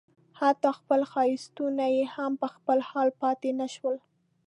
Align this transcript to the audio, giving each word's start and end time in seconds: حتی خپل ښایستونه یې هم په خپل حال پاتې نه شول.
حتی 0.39 0.69
خپل 0.79 1.01
ښایستونه 1.11 1.85
یې 1.95 2.03
هم 2.15 2.31
په 2.41 2.47
خپل 2.55 2.77
حال 2.89 3.09
پاتې 3.21 3.49
نه 3.59 3.67
شول. 3.75 3.95